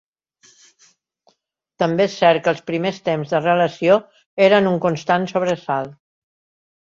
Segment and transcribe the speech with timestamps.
[1.81, 3.97] També és cert que els primers temps de relació
[4.47, 5.95] eren un constant sobresalt.